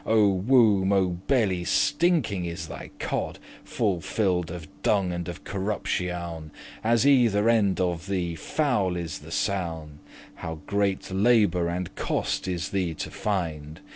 [0.03, 5.11] *belly O womb, O belly, stinking is thy cod,* *bag <15> Full fill'd of dung
[5.11, 6.49] and of corruptioun;
[6.83, 9.99] At either end of thee foul is the soun.
[10.33, 13.79] How great labour and cost is thee to find!